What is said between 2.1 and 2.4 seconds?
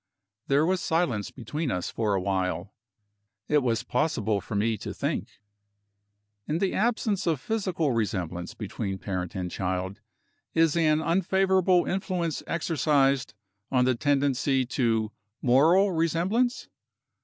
a